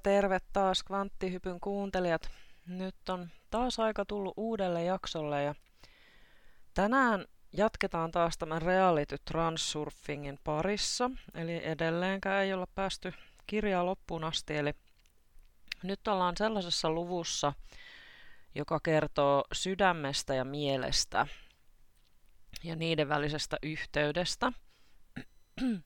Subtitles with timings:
[0.00, 2.30] Tervepä terve taas Kvanttihypyn kuuntelijat.
[2.66, 5.54] Nyt on taas aika tullut uudelle jaksolle ja
[6.74, 11.10] tänään jatketaan taas tämän reality transurfingin parissa.
[11.34, 13.12] Eli edelleenkään ei olla päästy
[13.46, 14.56] kirjaa loppuun asti.
[14.56, 14.74] Eli
[15.82, 17.52] nyt ollaan sellaisessa luvussa,
[18.54, 21.26] joka kertoo sydämestä ja mielestä
[22.64, 24.52] ja niiden välisestä yhteydestä.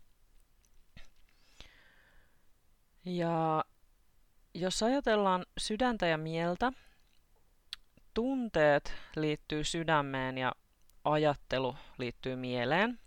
[3.04, 3.64] Ja
[4.54, 6.72] jos ajatellaan sydäntä ja mieltä,
[8.14, 10.52] tunteet liittyy sydämeen ja
[11.04, 12.98] ajattelu liittyy mieleen.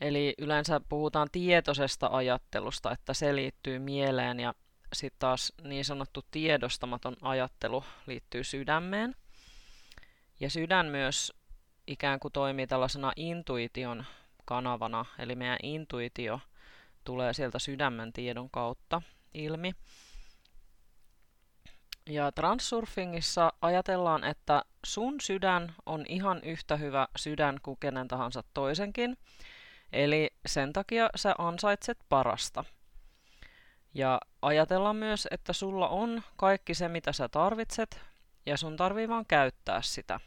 [0.00, 4.54] Eli yleensä puhutaan tietoisesta ajattelusta, että se liittyy mieleen ja
[4.92, 9.16] sitten taas niin sanottu tiedostamaton ajattelu liittyy sydämeen.
[10.40, 11.32] Ja sydän myös
[11.86, 14.04] ikään kuin toimii tällaisena intuition
[14.44, 16.40] kanavana, eli meidän intuitio
[17.04, 19.02] tulee sieltä sydämen tiedon kautta
[19.34, 19.72] ilmi.
[22.06, 29.18] Ja transsurfingissa ajatellaan, että sun sydän on ihan yhtä hyvä sydän kuin kenen tahansa toisenkin.
[29.92, 32.64] Eli sen takia sä ansaitset parasta.
[33.94, 38.00] Ja ajatellaan myös, että sulla on kaikki se, mitä sä tarvitset,
[38.46, 40.20] ja sun tarvii vaan käyttää sitä.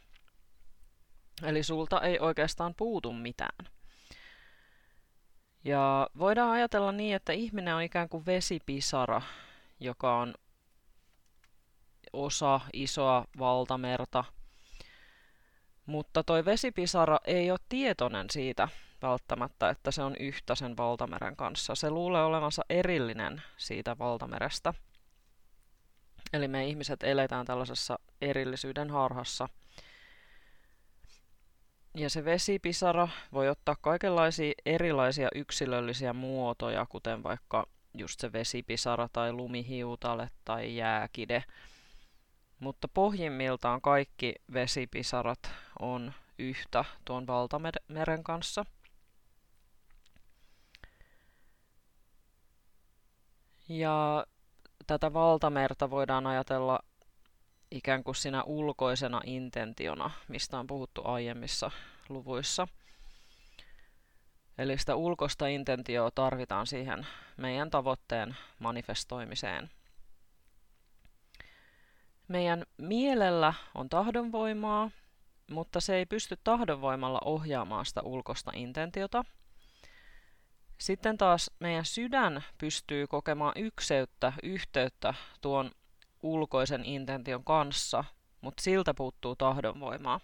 [1.42, 3.73] Eli sulta ei oikeastaan puutu mitään.
[5.64, 9.22] Ja voidaan ajatella niin, että ihminen on ikään kuin vesipisara,
[9.80, 10.34] joka on
[12.12, 14.24] osa isoa valtamerta.
[15.86, 18.68] Mutta toi vesipisara ei ole tietoinen siitä
[19.02, 21.74] välttämättä, että se on yhtä sen valtameren kanssa.
[21.74, 24.74] Se luulee olevansa erillinen siitä valtamerestä.
[26.32, 29.48] Eli me ihmiset eletään tällaisessa erillisyyden harhassa–
[31.94, 39.32] ja se vesipisara voi ottaa kaikenlaisia erilaisia yksilöllisiä muotoja, kuten vaikka just se vesipisara tai
[39.32, 41.44] lumihiutale tai jääkide.
[42.58, 45.50] Mutta pohjimmiltaan kaikki vesipisarat
[45.80, 48.64] on yhtä tuon valtameren kanssa.
[53.68, 54.26] Ja
[54.86, 56.80] tätä valtamerta voidaan ajatella
[57.74, 61.70] ikään kuin siinä ulkoisena intentiona, mistä on puhuttu aiemmissa
[62.08, 62.68] luvuissa.
[64.58, 69.70] Eli sitä ulkoista intentioa tarvitaan siihen meidän tavoitteen manifestoimiseen.
[72.28, 74.90] Meidän mielellä on tahdonvoimaa,
[75.50, 79.24] mutta se ei pysty tahdonvoimalla ohjaamaan sitä ulkoista intentiota.
[80.78, 85.70] Sitten taas meidän sydän pystyy kokemaan ykseyttä, yhteyttä tuon
[86.24, 88.04] ulkoisen intention kanssa,
[88.40, 90.20] mutta siltä puuttuu tahdonvoimaa.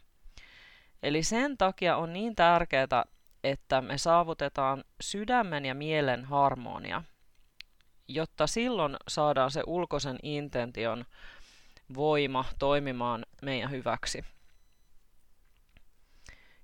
[1.03, 3.05] Eli sen takia on niin tärkeää,
[3.45, 7.03] että me saavutetaan sydämen ja mielen harmonia,
[8.09, 11.05] jotta silloin saadaan se ulkoisen intention
[11.95, 14.25] voima toimimaan meidän hyväksi.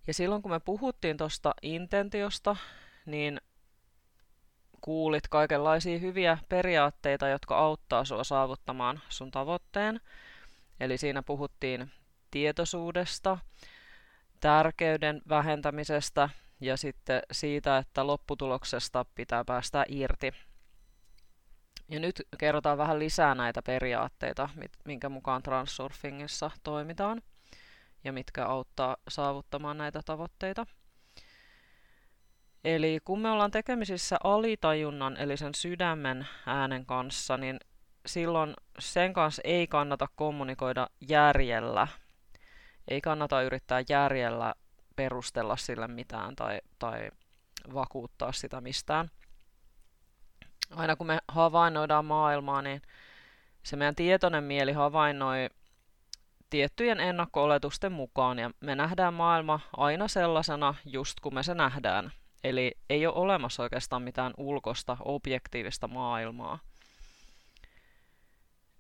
[0.06, 2.56] Ja silloin kun me puhuttiin tuosta intentiosta,
[3.06, 3.40] niin
[4.86, 10.00] kuulit kaikenlaisia hyviä periaatteita, jotka auttaa sinua saavuttamaan sun tavoitteen.
[10.80, 11.90] Eli siinä puhuttiin
[12.30, 13.38] tietoisuudesta,
[14.40, 16.28] tärkeyden vähentämisestä
[16.60, 20.32] ja sitten siitä, että lopputuloksesta pitää päästä irti.
[21.88, 24.48] Ja nyt kerrotaan vähän lisää näitä periaatteita,
[24.84, 27.22] minkä mukaan transsurfingissa toimitaan
[28.04, 30.66] ja mitkä auttaa saavuttamaan näitä tavoitteita.
[32.64, 37.60] Eli kun me ollaan tekemisissä alitajunnan, eli sen sydämen äänen kanssa, niin
[38.06, 41.88] silloin sen kanssa ei kannata kommunikoida järjellä.
[42.88, 44.54] Ei kannata yrittää järjellä
[44.96, 47.10] perustella sille mitään tai, tai
[47.74, 49.10] vakuuttaa sitä mistään.
[50.70, 52.82] Aina kun me havainnoidaan maailmaa, niin
[53.62, 55.50] se meidän tietoinen mieli havainnoi
[56.50, 62.12] tiettyjen ennakko-oletusten mukaan ja me nähdään maailma aina sellaisena just kun me se nähdään.
[62.44, 66.58] Eli ei ole olemassa oikeastaan mitään ulkosta, objektiivista maailmaa.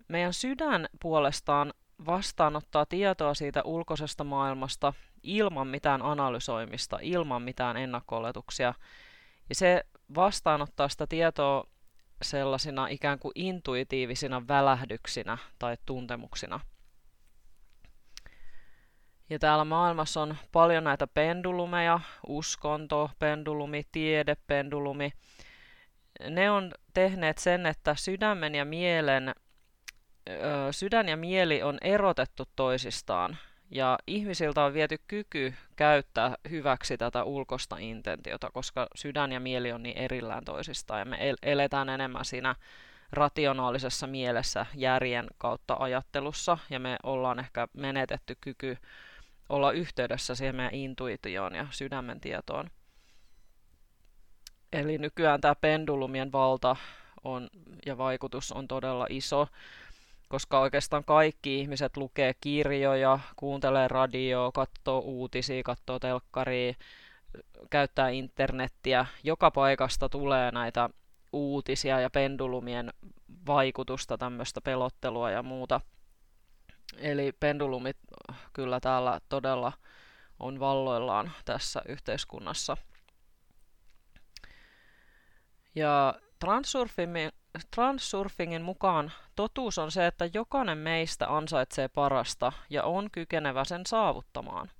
[0.08, 1.74] Meidän sydän puolestaan
[2.06, 4.92] vastaanottaa tietoa siitä ulkoisesta maailmasta
[5.22, 8.74] ilman mitään analysoimista, ilman mitään ennakko-oletuksia.
[9.48, 11.64] Ja se vastaanottaa sitä tietoa
[12.22, 16.60] sellaisina ikään kuin intuitiivisina välähdyksinä tai tuntemuksina–
[19.30, 25.12] ja täällä maailmassa on paljon näitä pendulumeja, uskonto, pendulumi, tiede, pendulumi.
[26.30, 29.34] Ne on tehneet sen, että sydämen ja mielen,
[30.70, 33.36] sydän ja mieli on erotettu toisistaan.
[33.70, 39.82] Ja ihmisiltä on viety kyky käyttää hyväksi tätä ulkosta intentiota, koska sydän ja mieli on
[39.82, 42.54] niin erillään toisistaan ja me eletään enemmän siinä
[43.12, 48.76] rationaalisessa mielessä järjen kautta ajattelussa ja me ollaan ehkä menetetty kyky
[49.48, 52.70] olla yhteydessä siihen meidän intuitioon ja sydämen tietoon.
[54.72, 56.76] Eli nykyään tämä pendulumien valta
[57.24, 57.48] on,
[57.86, 59.48] ja vaikutus on todella iso,
[60.28, 66.74] koska oikeastaan kaikki ihmiset lukee kirjoja, kuuntelee radioa, katsoo uutisia, katsoo telkkaria,
[67.70, 69.06] käyttää internettiä.
[69.24, 70.90] Joka paikasta tulee näitä
[71.32, 72.92] uutisia ja pendulumien
[73.46, 75.80] vaikutusta, tämmöistä pelottelua ja muuta.
[76.98, 77.96] Eli pendulumit
[78.52, 79.72] kyllä täällä todella
[80.38, 82.76] on valloillaan tässä yhteiskunnassa.
[85.74, 87.32] Ja Transsurfingin,
[87.70, 94.70] transsurfingin mukaan totuus on se, että jokainen meistä ansaitsee parasta ja on kykenevä sen saavuttamaan.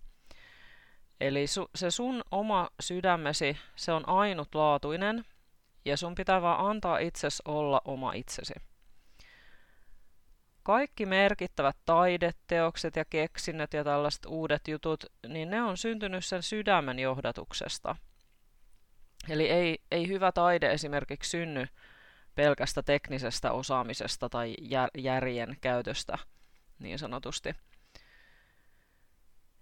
[1.20, 5.24] Eli su, se sun oma sydämesi, se on ainutlaatuinen
[5.84, 8.54] ja sun pitää vaan antaa itses olla oma itsesi.
[10.66, 16.98] Kaikki merkittävät taideteokset ja keksinnöt ja tällaiset uudet jutut, niin ne on syntynyt sen sydämen
[16.98, 17.96] johdatuksesta–
[19.28, 21.66] Eli ei, ei hyvä taide esimerkiksi synny
[22.34, 24.54] pelkästä teknisestä osaamisesta tai
[24.98, 26.18] järjen käytöstä
[26.78, 27.54] niin sanotusti.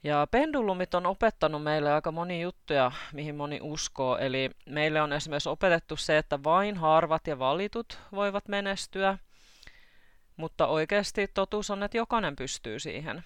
[0.02, 4.18] Ja pendulumit on opettanut meille aika moni juttuja, mihin moni uskoo.
[4.18, 9.18] Eli meille on esimerkiksi opetettu se, että vain harvat ja valitut voivat menestyä,
[10.36, 13.24] mutta oikeasti totuus on, että jokainen pystyy siihen.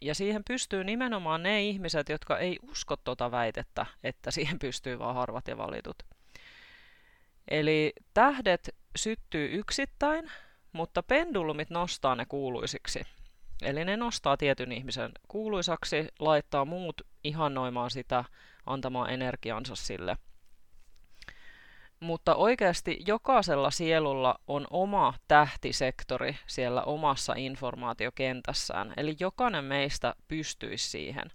[0.00, 5.14] Ja siihen pystyy nimenomaan ne ihmiset, jotka ei usko tuota väitettä, että siihen pystyy vain
[5.14, 6.02] harvat ja valitut.
[7.48, 10.30] Eli tähdet syttyy yksittäin,
[10.72, 13.02] mutta pendulumit nostaa ne kuuluisiksi.
[13.62, 18.24] Eli ne nostaa tietyn ihmisen kuuluisaksi, laittaa muut ihannoimaan sitä,
[18.66, 20.16] antamaan energiansa sille–
[22.04, 31.30] mutta oikeasti jokaisella sielulla on oma tähtisektori siellä omassa informaatiokentässään, eli jokainen meistä pystyisi siihen.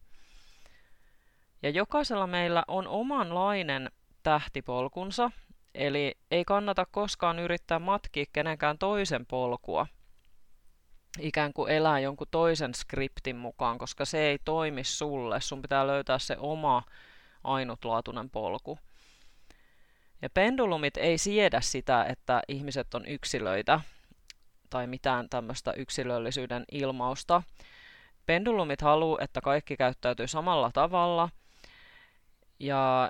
[1.64, 3.92] Ja jokaisella meillä on omanlainen
[4.24, 5.32] tähtipolkunsa,
[5.76, 9.88] eli ei kannata koskaan yrittää matkia kenenkään toisen polkua,
[11.20, 15.42] ikään kuin elää jonkun toisen skriptin mukaan, koska se ei toimi sulle.
[15.42, 16.84] Sun pitää löytää se oma
[17.44, 18.80] ainutlaatuinen polku.
[20.22, 23.80] Ja pendulumit ei siedä sitä, että ihmiset on yksilöitä
[24.70, 27.44] tai mitään tämmöistä yksilöllisyyden ilmausta.
[28.26, 31.30] Pendulumit haluaa, että kaikki käyttäytyy samalla tavalla.
[32.60, 33.10] Ja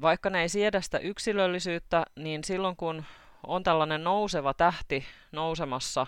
[0.00, 3.04] vaikka ne ei siedä sitä yksilöllisyyttä, niin silloin kun
[3.46, 6.06] on tällainen nouseva tähti nousemassa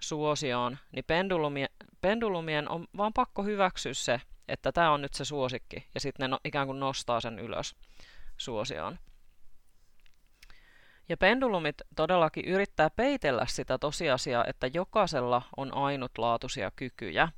[0.00, 1.68] suosioon, niin pendulumien,
[2.00, 6.28] pendulumien on vaan pakko hyväksyä se, että tämä on nyt se suosikki, ja sitten ne
[6.28, 7.76] no, ikään kuin nostaa sen ylös
[8.36, 8.98] suosioon.
[11.12, 17.28] Ja pendulumit todellakin yrittää peitellä sitä tosiasiaa, että jokaisella on ainutlaatuisia kykyjä.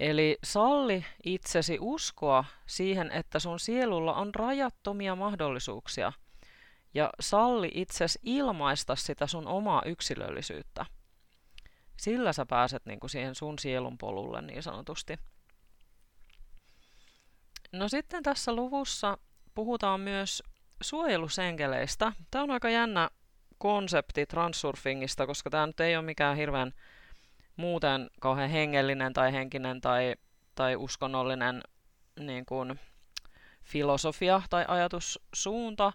[0.00, 6.12] Eli salli itsesi uskoa siihen, että sun sielulla on rajattomia mahdollisuuksia.
[6.94, 10.86] Ja salli itsesi ilmaista sitä sun omaa yksilöllisyyttä.
[11.96, 15.16] Sillä sä pääset niin kuin siihen sun sielun polulle niin sanotusti.
[17.72, 19.18] No sitten tässä luvussa
[19.54, 20.42] puhutaan myös
[20.80, 22.12] suojelusenkeleistä.
[22.30, 23.10] Tämä on aika jännä
[23.58, 26.72] konsepti transsurfingista, koska tämä nyt ei ole mikään hirveän
[27.56, 30.14] muuten kauhean hengellinen tai henkinen tai,
[30.54, 31.62] tai uskonnollinen
[32.20, 32.80] niin kuin,
[33.64, 35.92] filosofia tai ajatussuunta,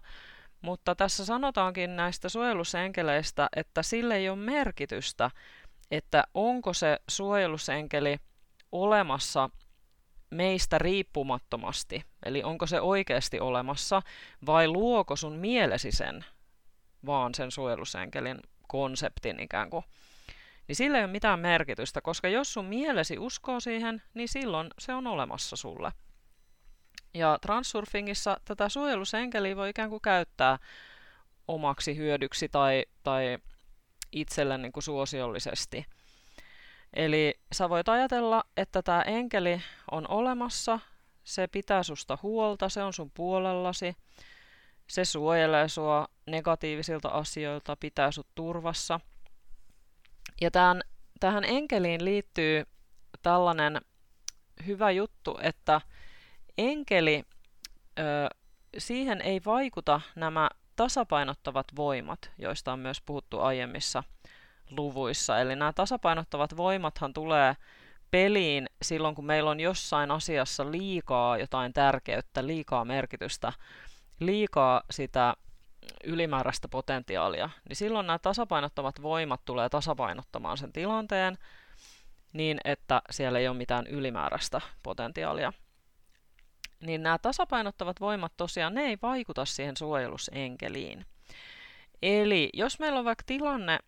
[0.60, 5.30] mutta tässä sanotaankin näistä suojelusenkeleistä, että sille ei ole merkitystä,
[5.90, 8.16] että onko se suojelusenkeli
[8.72, 9.50] olemassa
[10.30, 14.02] meistä riippumattomasti, eli onko se oikeasti olemassa,
[14.46, 16.24] vai luoko sun mielesi sen,
[17.06, 19.84] vaan sen suojelusenkelin konseptin ikään kuin,
[20.68, 24.94] niin sillä ei ole mitään merkitystä, koska jos sun mielesi uskoo siihen, niin silloin se
[24.94, 25.92] on olemassa sulle.
[27.14, 30.58] Ja transsurfingissa tätä suojelusenkeliä voi ikään kuin käyttää
[31.48, 33.38] omaksi hyödyksi tai, tai
[34.12, 35.86] itselle niin kuin suosiollisesti–
[36.96, 40.78] Eli sä voit ajatella, että tämä enkeli on olemassa,
[41.24, 43.96] se pitää susta huolta, se on sun puolellasi,
[44.86, 49.00] se suojelee sua negatiivisilta asioilta, pitää sut turvassa.
[50.40, 50.80] Ja tämän,
[51.20, 52.64] tähän enkeliin liittyy
[53.22, 53.80] tällainen
[54.66, 55.80] hyvä juttu, että
[56.58, 57.24] enkeli,
[57.98, 58.02] ö,
[58.78, 64.02] siihen ei vaikuta nämä tasapainottavat voimat, joista on myös puhuttu aiemmissa
[64.70, 65.40] luvuissa.
[65.40, 67.56] Eli nämä tasapainottavat voimathan tulee
[68.10, 73.52] peliin silloin, kun meillä on jossain asiassa liikaa jotain tärkeyttä, liikaa merkitystä,
[74.20, 75.34] liikaa sitä
[76.04, 81.38] ylimääräistä potentiaalia, niin silloin nämä tasapainottavat voimat tulee tasapainottamaan sen tilanteen
[82.32, 85.52] niin, että siellä ei ole mitään ylimääräistä potentiaalia.
[86.80, 91.06] Niin nämä tasapainottavat voimat tosiaan, ne ei vaikuta siihen suojelusenkeliin.
[92.02, 93.78] Eli jos meillä on vaikka tilanne,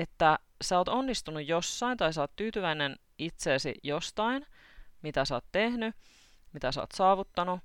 [0.00, 4.46] että sä oot onnistunut jossain tai sä oot tyytyväinen itseesi jostain,
[5.02, 5.94] mitä sä oot tehnyt,
[6.52, 7.60] mitä sä oot saavuttanut,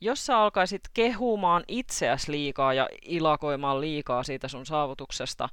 [0.00, 5.48] jos sä alkaisit kehumaan itseäsi liikaa ja ilakoimaan liikaa siitä sun saavutuksesta,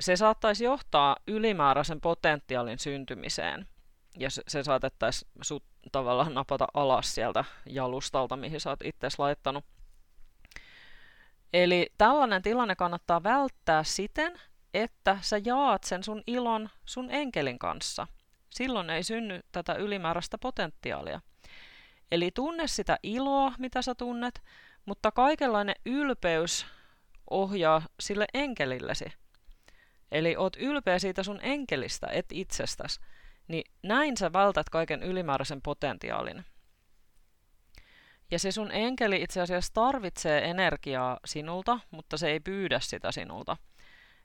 [0.00, 3.68] se saattaisi johtaa ylimääräisen potentiaalin syntymiseen.
[4.18, 9.64] Ja se, se saatettaisiin sut tavallaan napata alas sieltä jalustalta, mihin sä oot itse laittanut.
[11.52, 14.40] Eli tällainen tilanne kannattaa välttää siten,
[14.74, 18.06] että sä jaat sen sun ilon sun enkelin kanssa.
[18.50, 21.20] Silloin ei synny tätä ylimääräistä potentiaalia.
[22.12, 24.42] Eli tunne sitä iloa, mitä sä tunnet,
[24.86, 26.66] mutta kaikenlainen ylpeys
[27.30, 29.12] ohjaa sille enkelillesi.
[30.12, 33.00] Eli oot ylpeä siitä sun enkelistä, et itsestäsi.
[33.48, 36.44] Niin näin sä vältät kaiken ylimääräisen potentiaalin.
[38.30, 43.56] Ja se sun enkeli itse asiassa tarvitsee energiaa sinulta, mutta se ei pyydä sitä sinulta.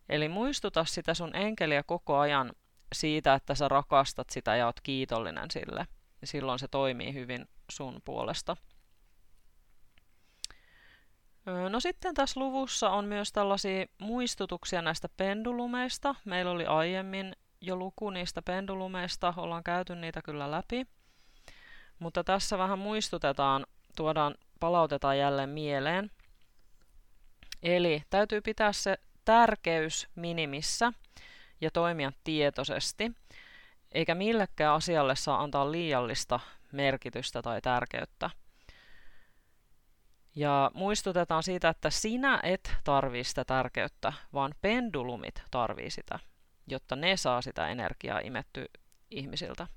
[0.10, 2.52] Eli muistuta sitä sun enkeliä koko ajan
[2.96, 5.88] siitä, että sä rakastat sitä ja oot kiitollinen sille.
[6.24, 8.58] Silloin se toimii hyvin sun puolesta.
[11.70, 16.16] No sitten tässä luvussa on myös tällaisia muistutuksia näistä pendulumeista.
[16.26, 20.88] Meillä oli aiemmin jo luku niistä pendulumeista, ollaan käyty niitä kyllä läpi.
[22.00, 26.12] Mutta tässä vähän muistutetaan, tuodaan, palautetaan jälleen mieleen.
[27.64, 28.98] Eli täytyy pitää se
[29.28, 30.94] tärkeys minimissä
[31.62, 33.12] ja toimia tietoisesti,
[33.92, 36.40] eikä millekään asialle saa antaa liiallista
[36.72, 38.30] merkitystä tai tärkeyttä.
[40.36, 46.20] Ja muistutetaan siitä, että sinä et tarvii sitä tärkeyttä, vaan pendulumit tarvii sitä,
[46.68, 48.66] jotta ne saa sitä energiaa imetty
[49.12, 49.68] ihmisiltä.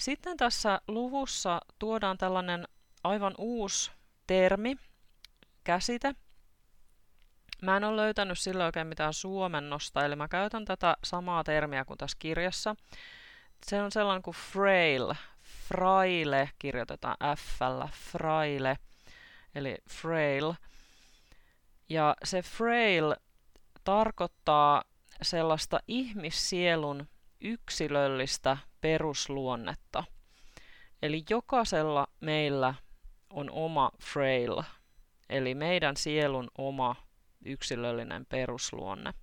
[0.00, 2.68] Sitten tässä luvussa tuodaan tällainen
[3.04, 3.90] aivan uusi
[4.26, 4.76] termi,
[5.64, 6.14] käsite.
[7.64, 11.98] Mä en ole löytänyt sille oikein mitään suomennosta, eli mä käytän tätä samaa termiä kuin
[11.98, 12.76] tässä kirjassa.
[13.66, 15.14] Se on sellainen kuin frail.
[15.68, 17.60] Fraile kirjoitetaan f
[17.92, 18.78] fraile,
[19.54, 20.52] eli frail.
[21.88, 23.14] Ja se frail
[23.84, 24.84] tarkoittaa
[25.22, 27.08] sellaista ihmissielun
[27.40, 30.04] yksilöllistä perusluonnetta.
[31.02, 32.74] Eli jokaisella meillä
[33.30, 34.62] on oma frail,
[35.28, 37.03] eli meidän sielun oma
[37.44, 39.14] yksilöllinen perusluonne.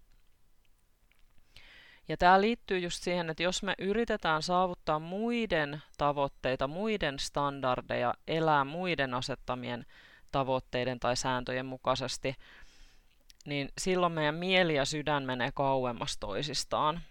[2.08, 8.66] Ja tämä liittyy just siihen, että jos me yritetään saavuttaa muiden tavoitteita, muiden standardeja, elää
[8.66, 9.86] muiden asettamien
[10.32, 12.36] tavoitteiden tai sääntöjen mukaisesti,
[13.46, 17.02] niin silloin meidän mieli ja sydän menee kauemmas toisistaan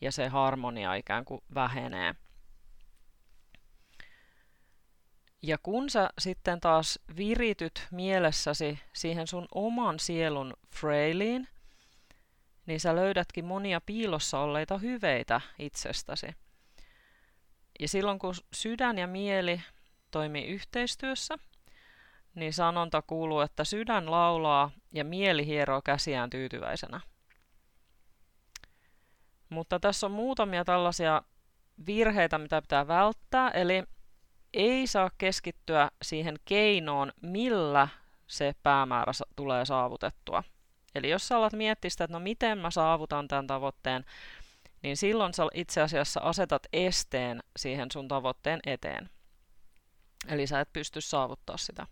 [0.00, 2.14] ja se harmonia ikään kuin vähenee.
[5.42, 11.48] Ja kun sä sitten taas virityt mielessäsi siihen sun oman sielun frailiin,
[12.66, 16.26] niin sä löydätkin monia piilossa olleita hyveitä itsestäsi.
[17.80, 19.62] Ja silloin kun sydän ja mieli
[20.10, 21.38] toimii yhteistyössä,
[22.34, 27.00] niin sanonta kuuluu, että sydän laulaa ja mieli hieroo käsiään tyytyväisenä.
[29.48, 31.22] Mutta tässä on muutamia tällaisia
[31.86, 33.84] virheitä, mitä pitää välttää, eli
[34.54, 37.88] ei saa keskittyä siihen keinoon, millä
[38.26, 40.42] se päämäärä tulee saavutettua.
[40.94, 44.04] Eli jos sä alat miettiä sitä, että no miten mä saavutan tämän tavoitteen,
[44.82, 49.10] niin silloin sä itse asiassa asetat esteen siihen sun tavoitteen eteen.
[50.28, 51.86] Eli sä et pysty saavuttaa sitä.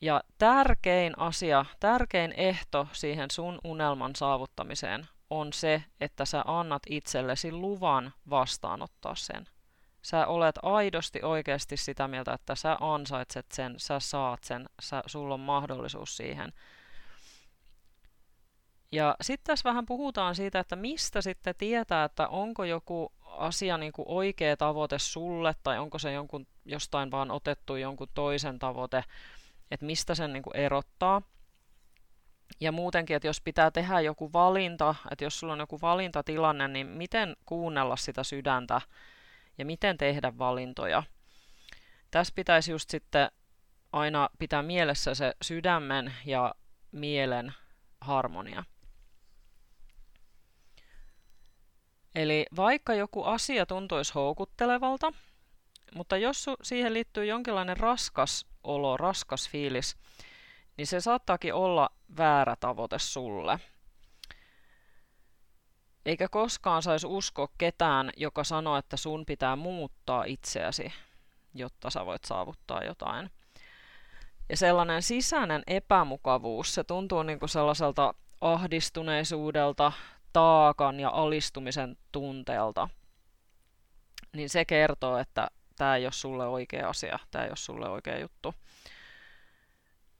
[0.00, 7.52] Ja tärkein asia, tärkein ehto siihen sun unelman saavuttamiseen on se, että sä annat itsellesi
[7.52, 9.46] luvan vastaanottaa sen.
[10.04, 15.34] Sä olet aidosti oikeasti sitä mieltä, että sä ansaitset sen, sä saat sen, sä, sulla
[15.34, 16.52] on mahdollisuus siihen.
[18.92, 23.92] Ja sitten tässä vähän puhutaan siitä, että mistä sitten tietää, että onko joku asia niin
[23.92, 29.04] kuin oikea tavoite sulle, tai onko se jonkun, jostain vaan otettu jonkun toisen tavoite,
[29.70, 31.22] että mistä sen niin kuin erottaa.
[32.60, 36.86] Ja muutenkin, että jos pitää tehdä joku valinta, että jos sulla on joku valintatilanne, niin
[36.86, 38.80] miten kuunnella sitä sydäntä
[39.58, 41.02] ja miten tehdä valintoja.
[42.10, 43.30] Tässä pitäisi just sitten
[43.92, 46.54] aina pitää mielessä se sydämen ja
[46.92, 47.54] mielen
[48.00, 48.64] harmonia.
[52.14, 55.12] Eli vaikka joku asia tuntuisi houkuttelevalta,
[55.94, 59.96] mutta jos siihen liittyy jonkinlainen raskas olo, raskas fiilis,
[60.76, 63.58] niin se saattaakin olla väärä tavoite sulle.
[66.06, 70.92] Eikä koskaan saisi uskoa ketään, joka sanoo, että sun pitää muuttaa itseäsi,
[71.54, 73.30] jotta sä voit saavuttaa jotain.
[74.48, 79.92] Ja sellainen sisäinen epämukavuus, se tuntuu niin kuin sellaiselta ahdistuneisuudelta,
[80.32, 82.88] taakan ja alistumisen tunteelta.
[84.32, 88.20] Niin se kertoo, että tämä ei ole sulle oikea asia, tämä ei ole sulle oikea
[88.20, 88.54] juttu.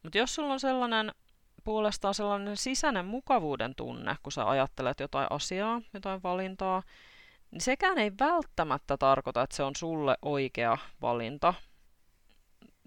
[0.03, 1.15] Mutta jos sulla on sellainen
[1.65, 6.83] puolestaan sellainen sisäinen mukavuuden tunne, kun sä ajattelet jotain asiaa, jotain valintaa,
[7.51, 11.55] niin sekään ei välttämättä tarkoita, että se on sulle oikea valinta.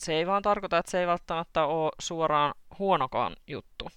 [0.01, 3.87] Se ei vaan tarkoita, että se ei välttämättä ole suoraan huonokaan juttu.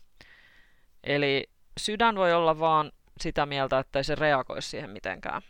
[1.05, 5.43] Eli sydän voi olla vaan sitä mieltä, että ei se reagoisi siihen mitenkään.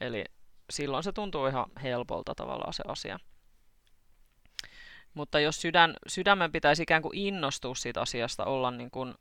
[0.00, 0.24] Eli
[0.70, 3.18] silloin se tuntuu ihan helpolta tavallaan se asia.
[5.14, 9.14] Mutta jos sydän, sydämen pitäisi ikään kuin innostua siitä asiasta, olla niin kuin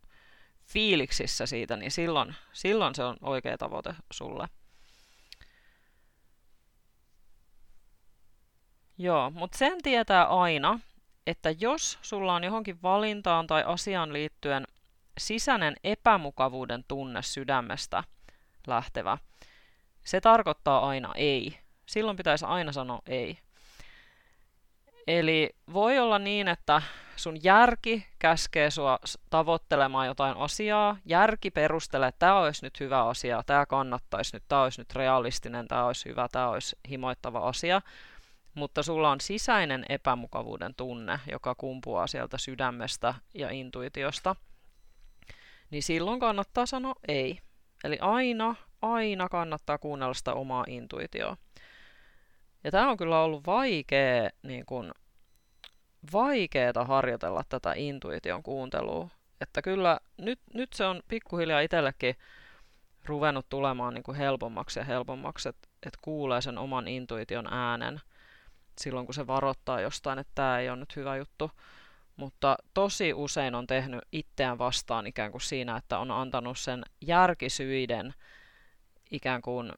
[0.65, 4.47] fiiliksissä siitä, niin silloin, silloin se on oikea tavoite sulle.
[8.97, 10.79] Joo, mutta sen tietää aina,
[11.27, 14.67] että jos sulla on johonkin valintaan tai asiaan liittyen
[15.17, 18.03] sisäinen epämukavuuden tunne sydämestä
[18.67, 19.17] lähtevä,
[20.03, 21.57] se tarkoittaa aina ei.
[21.85, 23.37] Silloin pitäisi aina sanoa ei.
[25.07, 26.81] Eli voi olla niin, että
[27.15, 33.43] sun järki käskee sua tavoittelemaan jotain asiaa, järki perustelee, että tämä olisi nyt hyvä asia,
[33.45, 37.81] tämä kannattaisi nyt, tämä olisi nyt realistinen, tämä olisi hyvä, tämä olisi himoittava asia,
[38.53, 44.35] mutta sulla on sisäinen epämukavuuden tunne, joka kumpuaa sieltä sydämestä ja intuitiosta,
[45.71, 47.39] niin silloin kannattaa sanoa ei.
[47.83, 51.37] Eli aina, aina kannattaa kuunnella sitä omaa intuitioa.
[52.63, 54.91] Ja tämä on kyllä ollut vaikea, niin kun,
[56.13, 59.09] vaikeeta harjoitella tätä intuition kuuntelua.
[59.41, 62.15] Että kyllä nyt, nyt se on pikkuhiljaa itsellekin
[63.05, 68.01] ruvennut tulemaan niin kuin helpommaksi ja helpommaksi, että, että kuulee sen oman intuition äänen
[68.77, 71.51] silloin, kun se varoittaa jostain, että tämä ei ole nyt hyvä juttu.
[72.15, 78.13] Mutta tosi usein on tehnyt itseään vastaan ikään kuin siinä, että on antanut sen järkisyiden
[79.11, 79.71] ikään kuin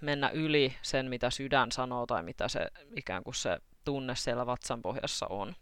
[0.00, 4.82] mennä yli sen, mitä sydän sanoo tai mitä se ikään kuin se tunne siellä vatsan
[4.82, 5.54] pohjassa on.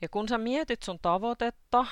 [0.00, 1.86] Ja kun sä mietit sun tavoitetta,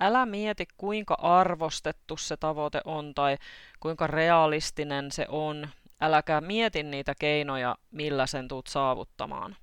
[0.00, 3.36] älä mieti kuinka arvostettu se tavoite on tai
[3.80, 5.68] kuinka realistinen se on.
[6.00, 9.56] Äläkä mieti niitä keinoja, millä sen tuut saavuttamaan.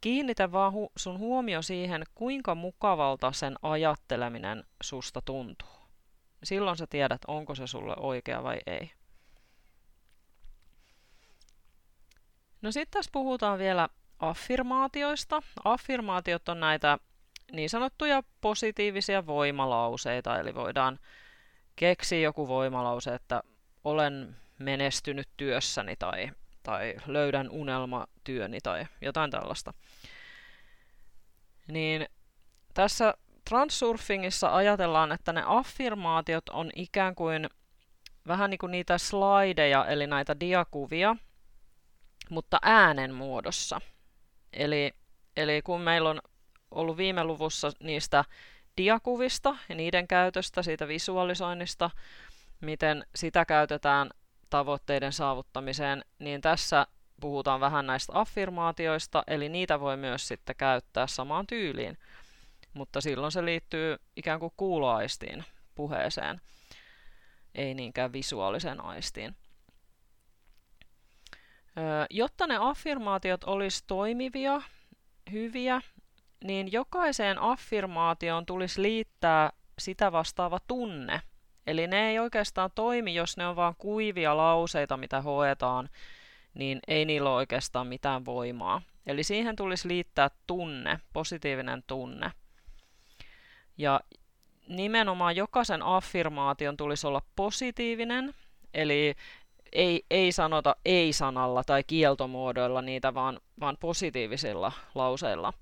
[0.00, 5.75] Kiinnitä vaan hu- sun huomio siihen, kuinka mukavalta sen ajatteleminen susta tuntuu.
[6.46, 8.90] Silloin sä tiedät, onko se sulle oikea vai ei.
[12.62, 15.42] No sitten tässä puhutaan vielä affirmaatioista.
[15.64, 16.98] Affirmaatiot on näitä
[17.52, 20.98] niin sanottuja positiivisia voimalauseita, eli voidaan
[21.76, 23.42] keksiä joku voimalause, että
[23.84, 26.30] olen menestynyt työssäni tai,
[26.62, 29.74] tai löydän unelmatyöni tai jotain tällaista.
[31.68, 32.06] Niin
[32.74, 33.14] tässä
[33.48, 37.48] Transsurfingissa ajatellaan, että ne affirmaatiot on ikään kuin
[38.26, 41.16] vähän niin kuin niitä slideja, eli näitä diakuvia,
[42.30, 43.80] mutta äänen muodossa.
[44.52, 44.92] Eli,
[45.36, 46.20] eli kun meillä on
[46.70, 48.24] ollut viime luvussa niistä
[48.76, 51.90] diakuvista ja niiden käytöstä, siitä visualisoinnista,
[52.60, 54.10] miten sitä käytetään
[54.50, 56.86] tavoitteiden saavuttamiseen, niin tässä
[57.20, 61.98] puhutaan vähän näistä affirmaatioista, eli niitä voi myös sitten käyttää samaan tyyliin
[62.76, 66.40] mutta silloin se liittyy ikään kuin kuuloaistiin, puheeseen,
[67.54, 69.36] ei niinkään visuaaliseen aistiin.
[72.10, 74.62] Jotta ne affirmaatiot olisi toimivia,
[75.32, 75.80] hyviä,
[76.44, 81.20] niin jokaiseen affirmaatioon tulisi liittää sitä vastaava tunne.
[81.66, 85.88] Eli ne ei oikeastaan toimi, jos ne on vain kuivia lauseita, mitä hoetaan,
[86.54, 88.82] niin ei niillä ole oikeastaan mitään voimaa.
[89.06, 92.32] Eli siihen tulisi liittää tunne, positiivinen tunne.
[93.78, 94.00] Ja
[94.68, 98.34] nimenomaan jokaisen affirmaation tulisi olla positiivinen,
[98.74, 99.14] eli
[99.72, 105.52] ei, ei sanota ei-sanalla tai kieltomuodoilla niitä, vaan, vaan positiivisilla lauseilla.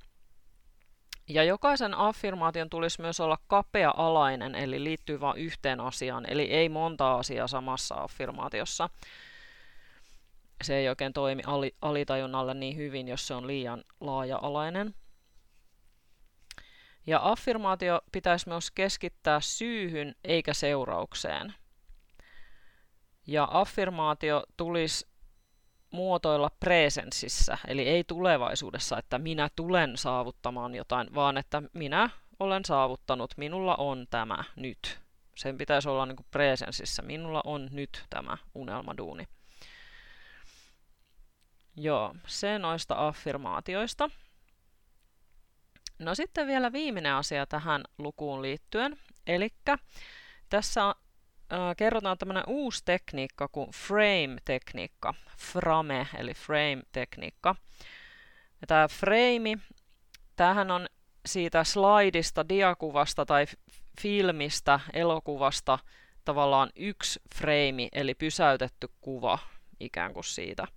[1.28, 7.14] Ja jokaisen affirmaation tulisi myös olla kapea-alainen, eli liittyy vain yhteen asiaan, eli ei monta
[7.14, 8.90] asiaa samassa affirmaatiossa.
[10.62, 11.42] Se ei oikein toimi
[11.82, 14.94] alitajunnalle niin hyvin, jos se on liian laaja-alainen.
[17.06, 21.54] Ja affirmaatio pitäisi myös keskittää syyhyn eikä seuraukseen.
[23.26, 25.06] Ja affirmaatio tulisi
[25.90, 33.34] muotoilla presenssissä, eli ei tulevaisuudessa, että minä tulen saavuttamaan jotain, vaan että minä olen saavuttanut,
[33.36, 35.00] minulla on tämä nyt.
[35.36, 39.28] Sen pitäisi olla niin presenssissä, minulla on nyt tämä unelmaduuni.
[41.76, 44.10] Joo, se noista affirmaatioista.
[45.98, 48.96] No sitten vielä viimeinen asia tähän lukuun liittyen.
[49.26, 49.48] Eli
[50.50, 50.96] tässä äh,
[51.76, 55.14] kerrotaan tämmöinen uusi tekniikka kuin frame-tekniikka.
[55.38, 57.54] Frame, eli frame-tekniikka.
[58.60, 59.58] Ja tämä frame,
[60.36, 60.86] tämähän on
[61.26, 63.46] siitä slaidista, diakuvasta tai
[64.00, 65.78] filmistä, elokuvasta
[66.24, 69.38] tavallaan yksi frame, eli pysäytetty kuva
[69.80, 70.66] ikään kuin siitä–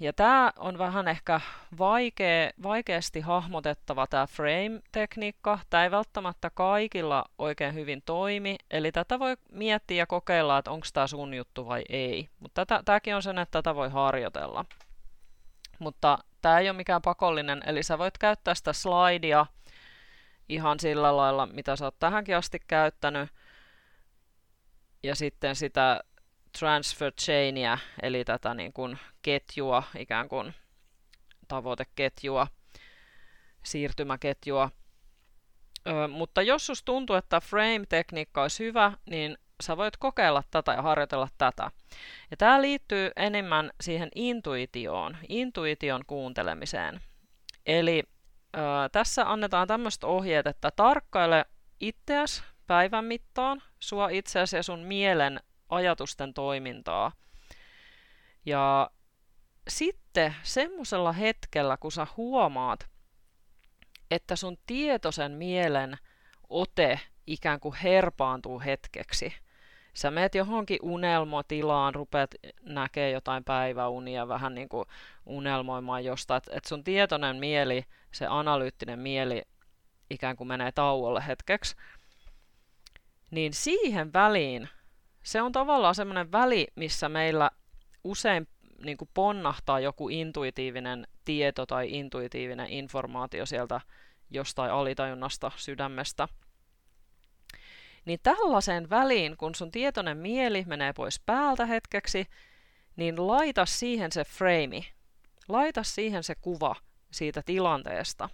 [0.00, 1.40] ja tämä on vähän ehkä
[1.78, 5.58] vaikea, vaikeasti hahmotettava tämä frame-tekniikka.
[5.70, 10.86] Tämä ei välttämättä kaikilla oikein hyvin toimi, eli tätä voi miettiä ja kokeilla, että onko
[10.92, 12.28] tämä sun juttu vai ei.
[12.40, 14.64] Mutta tämäkin on sen, että tätä voi harjoitella.
[15.78, 19.46] Mutta tämä ei ole mikään pakollinen, eli sä voit käyttää sitä slidea
[20.48, 23.30] ihan sillä lailla, mitä sä oot tähänkin asti käyttänyt.
[25.02, 26.00] Ja sitten sitä
[26.58, 30.54] transfer chainia, eli tätä niin kuin ketjua, ikään kuin
[31.48, 32.46] tavoiteketjua,
[33.62, 34.70] siirtymäketjua.
[35.88, 40.82] Ö, mutta jos sus tuntuu, että frame-tekniikka olisi hyvä, niin sä voit kokeilla tätä ja
[40.82, 41.70] harjoitella tätä.
[42.30, 47.00] Ja tämä liittyy enemmän siihen intuitioon, intuition kuuntelemiseen.
[47.66, 48.02] Eli
[48.56, 48.60] ö,
[48.92, 51.44] tässä annetaan tämmöiset ohjeet, että tarkkaile
[51.80, 57.12] itseäsi päivän mittaan, sua itseäsi ja sun mielen ajatusten toimintaa.
[58.46, 58.90] Ja
[59.68, 62.88] sitten semmoisella hetkellä, kun sä huomaat,
[64.10, 65.98] että sun tietoisen mielen
[66.48, 69.34] ote ikään kuin herpaantuu hetkeksi.
[69.94, 74.84] Sä meet johonkin unelmotilaan, rupeat näkee jotain päiväunia, vähän niin kuin
[75.26, 79.42] unelmoimaan jostain, että et sun tietoinen mieli, se analyyttinen mieli
[80.10, 81.76] ikään kuin menee tauolle hetkeksi.
[83.30, 84.68] Niin siihen väliin
[85.28, 87.50] se on tavallaan semmoinen väli, missä meillä
[88.04, 88.48] usein
[88.84, 93.80] niin kuin ponnahtaa joku intuitiivinen tieto tai intuitiivinen informaatio sieltä
[94.30, 96.28] jostain alitajunnasta sydämestä.
[98.04, 102.26] Niin tällaiseen väliin, kun sun tietoinen mieli menee pois päältä hetkeksi,
[102.96, 104.84] niin laita siihen se frame,
[105.48, 106.76] laita siihen se kuva
[107.10, 108.28] siitä tilanteesta.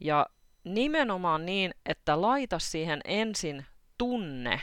[0.00, 0.26] Ja
[0.64, 3.66] nimenomaan niin, että laita siihen ensin
[3.98, 4.60] tunne,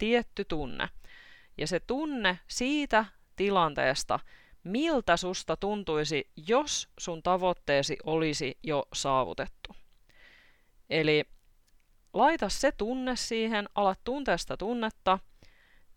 [0.00, 0.88] tietty tunne.
[1.58, 3.04] Ja se tunne siitä
[3.36, 4.18] tilanteesta,
[4.64, 9.76] miltä susta tuntuisi, jos sun tavoitteesi olisi jo saavutettu.
[10.90, 11.24] Eli
[12.12, 15.18] laita se tunne siihen, ala tuntea sitä tunnetta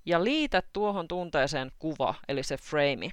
[0.06, 3.12] ja liitä tuohon tunteeseen kuva, eli se frame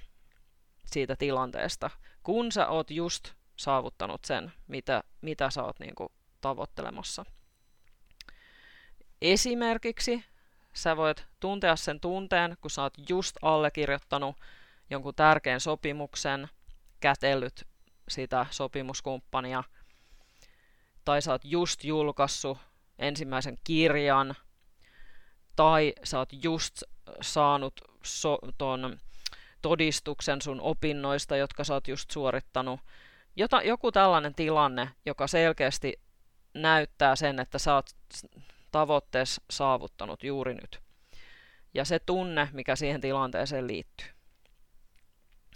[0.86, 1.90] siitä tilanteesta,
[2.22, 7.24] kun sä oot just saavuttanut sen, mitä, mitä sä oot niinku tavoittelemassa.
[9.22, 10.24] Esimerkiksi
[10.72, 14.36] Sä voit tuntea sen tunteen, kun sä oot just allekirjoittanut
[14.90, 16.48] jonkun tärkeän sopimuksen,
[17.00, 17.66] kätellyt
[18.08, 19.64] sitä sopimuskumppania,
[21.04, 22.58] tai sä oot just julkaissut
[22.98, 24.34] ensimmäisen kirjan,
[25.56, 26.82] tai sä oot just
[27.20, 28.98] saanut so, ton
[29.62, 32.80] todistuksen sun opinnoista, jotka sä oot just suorittanut.
[33.36, 36.00] Jota, joku tällainen tilanne, joka selkeästi
[36.54, 37.90] näyttää sen, että sä oot
[38.70, 40.80] tavoitteessa saavuttanut juuri nyt.
[41.74, 44.06] Ja se tunne, mikä siihen tilanteeseen liittyy.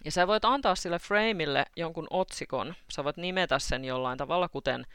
[0.05, 2.75] Ja sä voit antaa sille frameille jonkun otsikon.
[2.91, 4.87] Sä voit nimetä sen jollain tavalla, kuten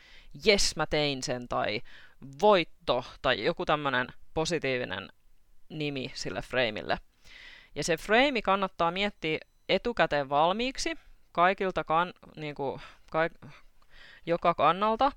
[0.45, 1.81] Jes, mä tein sen, tai
[2.41, 5.09] Voitto, tai joku tämmöinen positiivinen
[5.69, 6.97] nimi sille frameille.
[7.75, 10.95] Ja se frame kannattaa miettiä etukäteen valmiiksi
[11.31, 13.19] kaikilta kan, niin kuin, ka,
[14.25, 15.11] joka kannalta,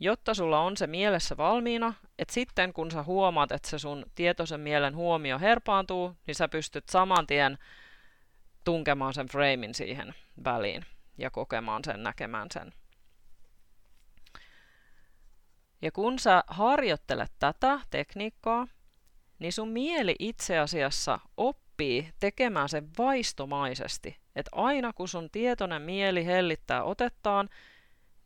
[0.00, 4.60] jotta sulla on se mielessä valmiina, että sitten kun sä huomaat, että se sun tietoisen
[4.60, 7.58] mielen huomio herpaantuu, niin sä pystyt saman tien
[8.64, 10.86] tunkemaan sen framein siihen väliin
[11.18, 12.72] ja kokemaan sen, näkemään sen.
[15.82, 18.66] Ja kun sä harjoittelet tätä tekniikkaa,
[19.38, 24.16] niin sun mieli itse asiassa oppii tekemään sen vaistomaisesti.
[24.36, 27.48] Että aina kun sun tietoinen mieli hellittää otettaan,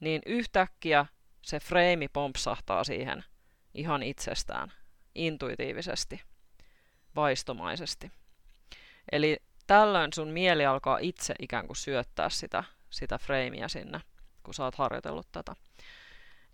[0.01, 1.07] niin yhtäkkiä
[1.43, 3.25] se freimi pompsahtaa siihen
[3.75, 4.73] ihan itsestään,
[5.15, 6.23] intuitiivisesti,
[7.17, 8.13] vaistomaisesti.
[9.13, 14.01] Eli tällöin sun mieli alkaa itse ikään kuin syöttää sitä, sitä freimiä sinne
[14.43, 15.55] kun sä oot harjoitellut tätä.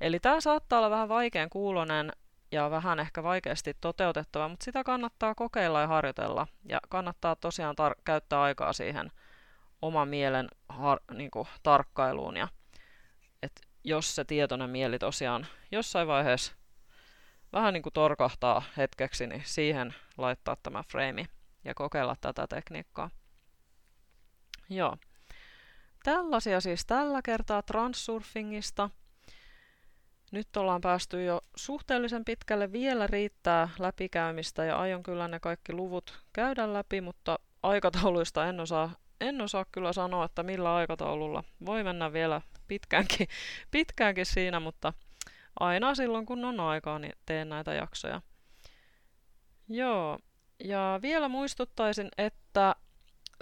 [0.01, 2.13] Eli tämä saattaa olla vähän vaikean kuulonen
[2.53, 6.47] ja vähän ehkä vaikeasti toteutettava, mutta sitä kannattaa kokeilla ja harjoitella.
[6.69, 9.13] Ja kannattaa tosiaan tar- käyttää aikaa siihen
[9.83, 12.37] oman mielen har- niin kuin, tarkkailuun.
[12.37, 12.49] Ja,
[13.87, 16.53] jos se tietoinen mieli tosiaan jossain vaiheessa
[17.53, 21.27] vähän niin kuin torkahtaa hetkeksi, niin siihen laittaa tämä frame
[21.65, 23.11] ja kokeilla tätä tekniikkaa.
[24.69, 24.97] Joo.
[26.05, 28.91] Tällaisia siis tällä kertaa transsurfingista.
[30.33, 32.73] Nyt ollaan päästy jo suhteellisen pitkälle.
[32.73, 38.91] Vielä riittää läpikäymistä ja aion kyllä ne kaikki luvut käydä läpi, mutta aikatauluista en osaa,
[39.21, 41.45] en osaa kyllä sanoa, että millä aikataululla.
[41.67, 43.29] Voi mennä vielä pitkäänkin,
[43.71, 44.93] pitkäänkin siinä, mutta
[45.61, 48.23] aina silloin kun on aikaa, niin teen näitä jaksoja.
[49.69, 50.19] Joo,
[50.65, 52.77] ja vielä muistuttaisin, että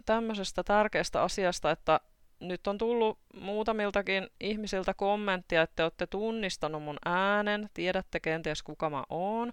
[0.06, 2.00] tämmöisestä tärkeästä asiasta, että
[2.40, 8.90] nyt on tullut muutamiltakin ihmisiltä kommenttia, että te olette tunnistanut mun äänen, tiedätte kenties kuka
[8.90, 9.52] mä oon,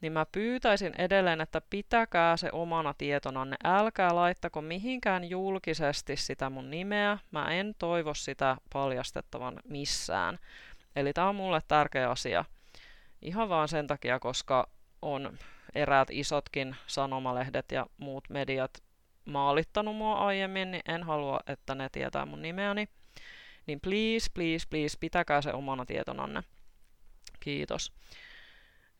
[0.00, 3.56] niin mä pyytäisin edelleen, että pitäkää se omana tietonanne.
[3.64, 7.18] Älkää laittako mihinkään julkisesti sitä mun nimeä.
[7.30, 10.38] Mä en toivo sitä paljastettavan missään.
[10.96, 12.44] Eli tämä on mulle tärkeä asia.
[13.22, 14.68] Ihan vaan sen takia, koska
[15.02, 15.38] on
[15.74, 18.82] eräät isotkin sanomalehdet ja muut mediat
[19.24, 22.88] maalittanut mua aiemmin, niin en halua, että ne tietää mun nimeäni.
[23.66, 26.42] Niin please, please, please, pitäkää se omana tietonanne.
[27.40, 27.92] Kiitos.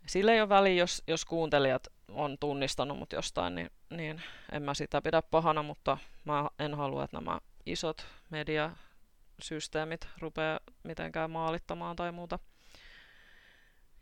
[0.08, 4.74] Sillä ei ole väliä, jos, jos kuuntelijat on tunnistanut mut jostain, niin, niin en mä
[4.74, 12.12] sitä pidä pahana, mutta mä en halua, että nämä isot mediasysteemit rupeaa mitenkään maalittamaan tai
[12.12, 12.38] muuta.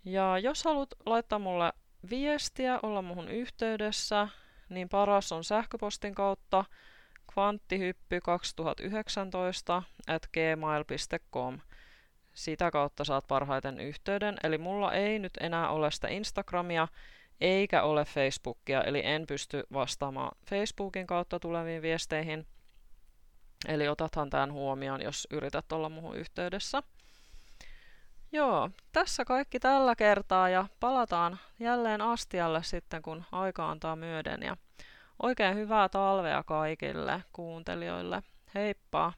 [0.04, 1.72] Ja jos haluat laittaa mulle
[2.10, 4.28] viestiä, olla muhun yhteydessä,
[4.68, 6.64] niin paras on sähköpostin kautta
[7.32, 11.58] kvanttihyppy2019 at gmail.com.
[12.36, 14.36] Sitä kautta saat parhaiten yhteyden.
[14.42, 16.88] Eli mulla ei nyt enää ole sitä Instagramia
[17.40, 22.46] eikä ole Facebookia, eli en pysty vastaamaan Facebookin kautta tuleviin viesteihin.
[23.68, 26.82] Eli otathan tämän huomioon, jos yrität olla muuhun yhteydessä.
[28.32, 34.42] Joo, tässä kaikki tällä kertaa ja palataan jälleen astialle sitten, kun aika antaa myöden.
[34.42, 34.56] Ja
[35.22, 38.22] oikein hyvää talvea kaikille kuuntelijoille.
[38.54, 39.12] Heippa!